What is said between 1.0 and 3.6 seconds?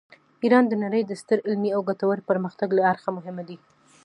د ستر علمي او کلتوري پرمختګ له اړخه مهم دی.